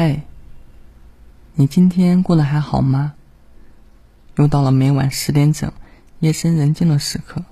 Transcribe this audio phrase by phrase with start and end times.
[0.00, 0.22] 嗨，
[1.54, 3.14] 你今天过得还好吗？
[4.36, 5.72] 又到了每晚十点整，
[6.20, 7.42] 夜深人静的时刻，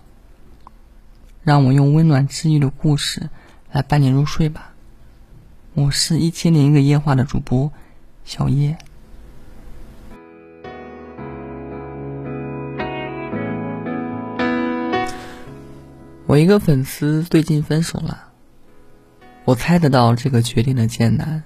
[1.43, 3.30] 让我用温暖治愈的故事
[3.72, 4.74] 来伴你入睡吧。
[5.74, 7.72] 我是一千零一个夜话的主播
[8.24, 8.78] 小叶。
[16.28, 18.28] 我一个粉丝最近分手了，
[19.45, 21.42] 我猜得到这个决定的艰难，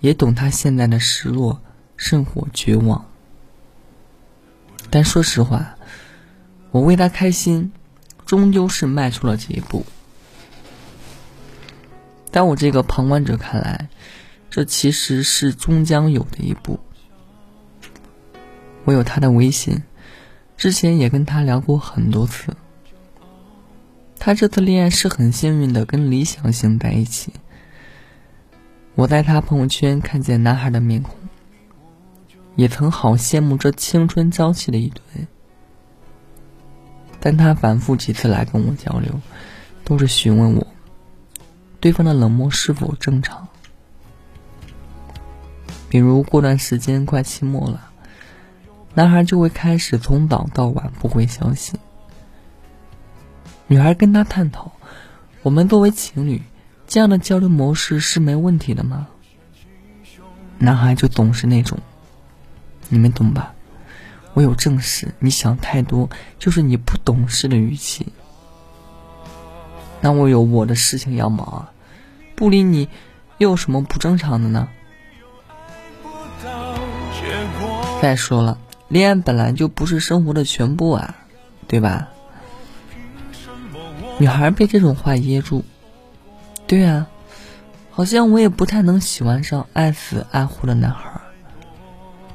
[0.00, 1.60] 也懂他现在的失落、
[1.96, 3.04] 甚或绝望。
[4.90, 5.76] 但说实话，
[6.70, 7.72] 我为他开心，
[8.24, 9.84] 终究是迈出了这一步。
[12.30, 13.88] 在我这个旁观者看来，
[14.50, 16.78] 这其实是终将有的一步。
[18.84, 19.82] 我有他的微信，
[20.56, 22.54] 之前也跟他聊过很多次。
[24.18, 27.32] 他这次恋爱是很幸运的，跟理想型在一起。
[28.96, 31.14] 我在他朋友圈看见男孩的面孔，
[32.54, 35.26] 也曾好羡慕这青春朝气的一对。
[37.20, 39.20] 但他反复几次来跟我交流，
[39.84, 40.66] 都是询问我，
[41.78, 43.46] 对方的冷漠是否正常。
[45.90, 47.90] 比如过段时间快期末了，
[48.94, 51.74] 男孩就会开始从早到晚不回消息。
[53.66, 54.72] 女孩跟他探讨
[55.42, 56.40] ：“我们作为情侣，
[56.86, 59.08] 这样的交流模式是没问题的吗？”
[60.58, 61.78] 男孩就总是那种
[62.88, 63.52] ：“你们懂吧？
[64.34, 68.06] 我有正事，你想太多，就是你不懂事的语气。
[70.00, 71.72] 那我有我的事情要忙啊，
[72.34, 72.88] 不理你
[73.38, 74.68] 又有什么不正常的呢？
[78.00, 81.16] 再说了，恋爱本来就不是生活的全部啊，
[81.66, 82.08] 对吧？”
[84.18, 85.64] 女孩被这种话噎住，
[86.66, 87.06] 对啊，
[87.90, 91.20] 好像我也不太能喜欢上爱死爱活的男孩。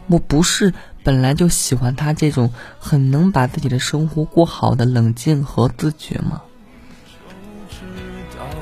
[0.08, 6.42] 我不是本来就喜欢他这种很能把自己的生活过好的冷静和自觉吗？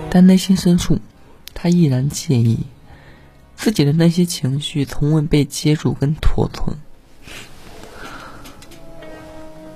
[0.09, 1.00] 但内心深处，
[1.53, 2.66] 他依然介意
[3.56, 6.75] 自己的那些情绪从未被接住跟妥存。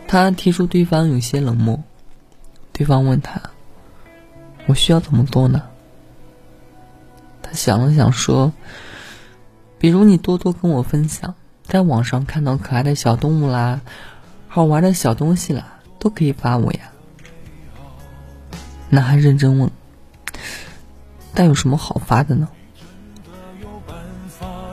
[0.07, 1.79] 他提出对方有些冷漠。
[2.71, 3.39] 对方问他
[4.65, 5.61] ：“我需要怎么做呢？”
[7.53, 8.51] 想了想说
[9.79, 13.81] ：“比如你多多跟我分享，在网上看到可爱的小动物啦，
[14.47, 16.91] 好玩的小东西啦，都可以发我呀。”
[18.89, 19.71] 男孩认真问
[21.33, 22.49] ：“但有什么好发的呢？”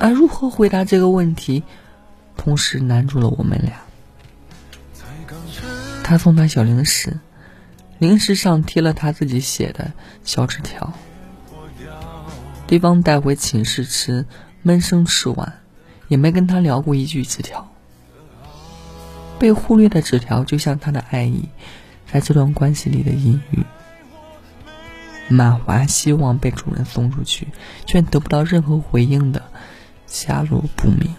[0.00, 1.62] 而如何回答这个问题，
[2.36, 3.74] 同时难住了我们俩。
[6.02, 7.19] 他送他小零食。
[7.98, 9.92] 零食上贴了他自己写的
[10.24, 10.94] 小纸条，
[12.70, 14.26] 对方带回寝室吃，
[14.62, 15.58] 闷声吃完，
[16.06, 17.69] 也没跟他聊过一句纸条。
[19.41, 21.48] 被忽略的纸条就像他的爱意，
[22.12, 23.64] 在这段关系里的隐喻，
[25.28, 27.48] 满怀希望被主人送出去，
[27.86, 29.42] 却得不到任何回应的
[30.06, 31.12] 下落不明。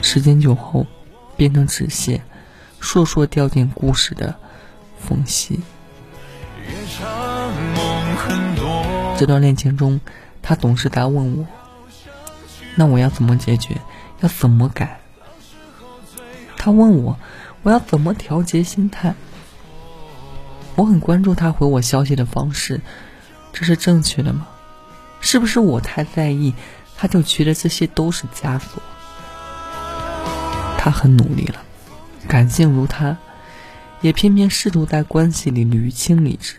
[0.00, 0.86] 时间久后，
[1.36, 2.22] 变成纸屑，
[2.80, 4.34] 烁烁掉进故事的。
[4.98, 5.60] 缝隙。
[9.22, 10.00] 这段恋情中，
[10.42, 11.46] 他总是在问我
[12.74, 13.80] ：“那我要怎么解决？
[14.18, 14.98] 要怎么改？”
[16.58, 17.16] 他问我
[17.62, 19.14] ：“我要怎么调节心态？”
[20.74, 22.80] 我很关注他回我消息的方式，
[23.52, 24.48] 这是正确的吗？
[25.20, 26.52] 是不是我太在意，
[26.96, 28.82] 他就觉得这些都是枷锁？
[30.76, 31.62] 他很努力了，
[32.26, 33.16] 感性如他。
[34.00, 36.58] 也偏偏试图在关系里捋清理智，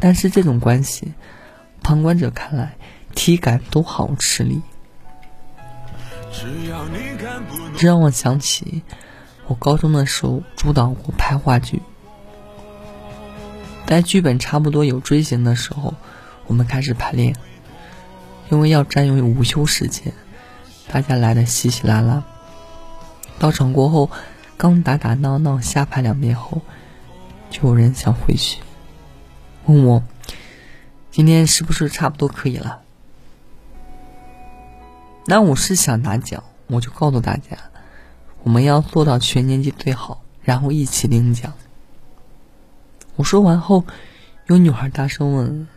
[0.00, 1.12] 但是这种关系，
[1.82, 2.74] 旁观者看来
[3.14, 4.62] 体感都好吃力。
[7.76, 8.82] 这让我想起
[9.46, 11.82] 我高中的时候主导过拍话剧，
[13.86, 15.92] 在剧本差不多有锥形的时候，
[16.46, 17.34] 我们开始排练。
[18.48, 20.12] 因为要占用午休时间，
[20.90, 22.24] 大家来的稀稀拉拉。
[23.38, 24.10] 到场过后。
[24.56, 26.60] 刚打打闹闹瞎拍两遍后，
[27.48, 28.60] 就有人想回去，
[29.66, 30.02] 问我
[31.10, 32.82] 今天是不是差不多可以了？
[35.26, 37.56] 那我是想拿奖，我就告诉大家，
[38.42, 41.52] 我们要做到全年级最好，然后一起领奖。
[43.16, 43.84] 我说完后，
[44.46, 45.68] 有女孩大声问：“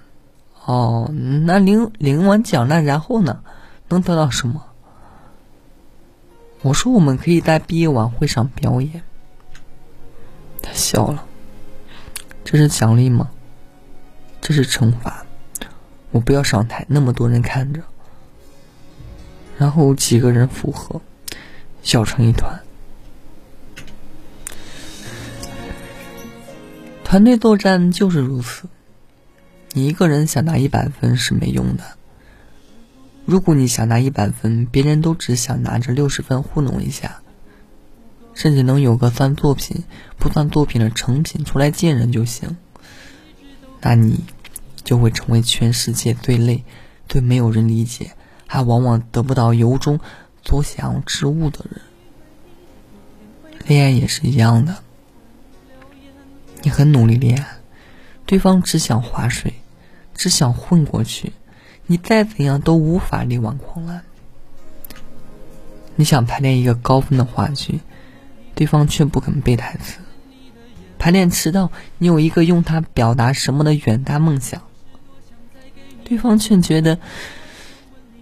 [0.66, 3.44] 哦，那领领完奖那然后呢？
[3.90, 4.66] 能得到什么？”
[6.64, 9.04] 我说：“我们可以在毕业晚会上表演。”
[10.64, 11.26] 他笑了。
[12.46, 13.30] 这是奖励吗？
[14.46, 15.26] 这是惩罚。
[16.12, 17.82] 我不要上台，那么多人看着，
[19.58, 21.02] 然后几个人附和，
[21.82, 22.60] 笑成一团。
[27.06, 28.68] 团队作战就是如此，
[29.72, 31.84] 你一个人想拿一百分是没用的。
[33.26, 37.22] 如果你想拿一百分，别人都只想拿着六十分糊弄一下，
[38.34, 39.86] 甚至能有个算作品
[40.18, 42.58] 不算作品的成品出来见人就行，
[43.86, 44.24] 那你
[44.84, 46.64] 就会成为全世界最累、
[47.08, 48.14] 最没有人理解，
[48.48, 50.00] 还往往得不到由衷
[50.44, 51.82] 所想之物的人。
[53.68, 54.78] 恋爱也是一样的。
[56.62, 57.46] 你很努力恋爱，
[58.26, 59.54] 对方只想划水，
[60.14, 61.34] 只想混过去，
[61.86, 64.02] 你再怎样都无法力挽狂澜。
[65.96, 67.82] 你想排练一个高分的话剧，
[68.56, 70.00] 对方却不肯背台词。
[71.04, 74.62] 排练迟到，你有一个用它表达什么的远大梦想，
[76.06, 76.98] 对方却觉得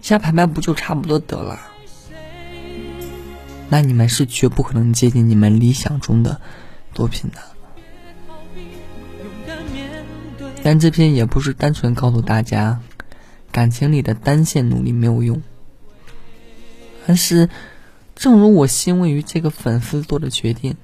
[0.01, 1.59] 瞎排排不就差不多得了？
[3.69, 6.41] 那你们是绝不可能接近你们理想中的
[6.91, 7.37] 作品的。
[10.63, 12.79] 但这篇也不是单纯告诉大家，
[13.51, 15.43] 感情里的单线努力没有用，
[17.05, 17.47] 而是，
[18.15, 20.77] 正如我欣慰于这个粉丝做的决定，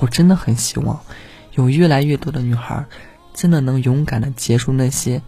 [0.00, 0.98] 我真的很希望，
[1.54, 2.84] 有越来越多的女孩，
[3.32, 5.22] 真的能勇敢的结束那些，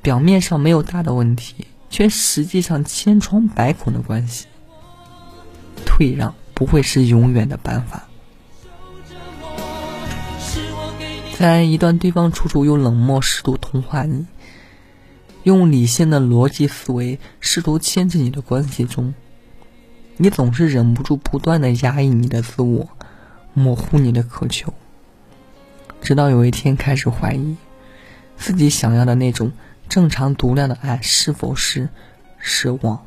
[0.00, 4.46] 表面上没有大的问题，却实际上千疮百孔的关系。
[5.84, 8.06] 退让不会是永远的办法。
[11.38, 14.26] 在一段对方处处用冷漠试图同化你，
[15.44, 19.14] 用理性的逻辑思维试图牵制你的关系中，
[20.18, 22.86] 你总是忍不住不断的压抑你的自我，
[23.54, 24.72] 模糊你的渴求，
[26.00, 27.56] 直到有一天开始怀疑，
[28.36, 29.50] 自己想要的那种
[29.88, 31.88] 正常独量的爱是否是
[32.38, 33.04] 失望，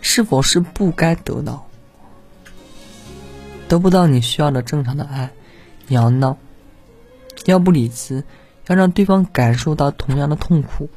[0.00, 1.66] 是否是不该得到，
[3.68, 5.30] 得不到你需要的正常的爱，
[5.86, 6.36] 你要闹。
[7.44, 8.24] 要不理智，
[8.66, 10.88] 要让对方感受到同样的痛苦。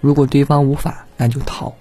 [0.00, 1.72] 如果对方无法，那就逃。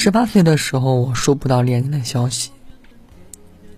[0.00, 2.52] 十八岁的时候，我收不到恋人的消息，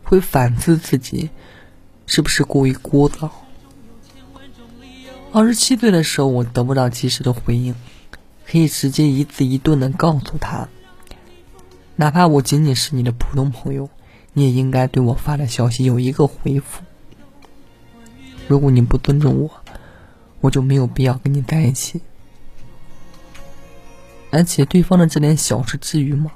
[0.03, 1.31] 会反思自己
[2.05, 3.31] 是不是过于聒噪。
[5.33, 7.75] 二十七岁的时候，我得不到及时的回应，
[8.47, 10.69] 可以直接一字一顿的告诉他，
[11.97, 13.89] 哪怕我仅仅是你的普通朋友。
[14.35, 16.83] 你也应该对我发的消息有一个回复。
[18.47, 19.51] 如果你不尊重我，
[20.43, 22.03] 我就没有必要跟你在一起。
[24.31, 26.31] 而且对方的这点小事至于吗？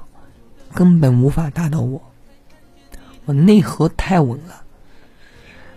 [0.73, 2.01] 根本无法打倒我。
[3.25, 4.63] 我内核太稳了，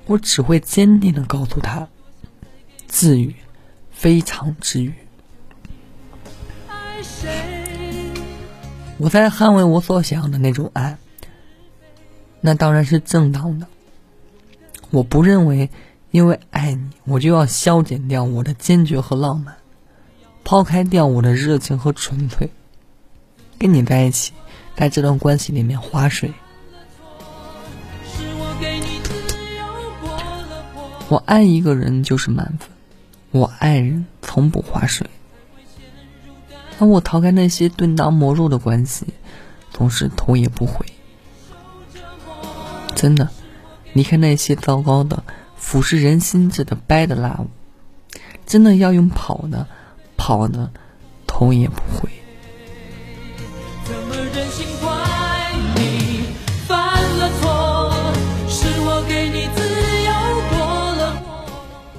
[0.06, 1.88] 我只会坚定的告诉他，
[2.88, 3.34] 治愈，
[3.90, 4.92] 非常治愈。
[8.98, 10.98] 我在捍卫我所想的那种爱。
[12.40, 13.66] 那当然是正当的。
[14.90, 15.70] 我不认为，
[16.10, 19.56] 因为爱你，我就要消减掉我的坚决和浪漫，
[20.48, 22.48] 抛开掉我的热情和纯粹，
[23.58, 24.32] 跟你在一起，
[24.74, 26.32] 在这段关系里面划水。
[31.10, 32.70] 我爱一个人就是满分，
[33.30, 35.10] 我爱人从不划水。
[36.78, 39.08] 当我逃开那些钝刀磨肉的关系，
[39.70, 40.86] 总是头也不回。
[42.94, 43.28] 真的，
[43.92, 45.24] 离开那些糟糕的、
[45.56, 47.48] 腐蚀人心智的 bad love，
[48.46, 49.66] 真的要用跑的，
[50.28, 50.70] 好的，
[51.26, 52.10] 头也不回。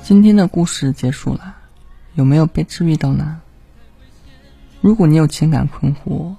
[0.03, 1.55] 今天的故事结束了，
[2.13, 3.41] 有没有被治愈到呢？
[4.79, 6.35] 如果你有情感困惑，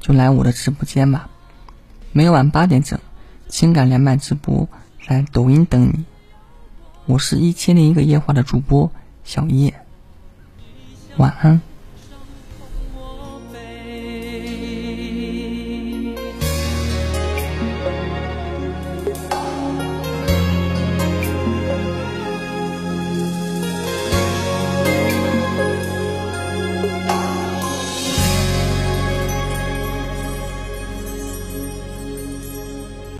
[0.00, 1.30] 就来我的直播间吧，
[2.10, 2.98] 每晚八点整。
[3.46, 4.68] 情感连麦直播
[5.06, 6.04] 在抖音等你，
[7.06, 8.90] 我是一千零一个夜话的主播
[9.22, 9.80] 小叶，
[11.16, 11.69] 晚安。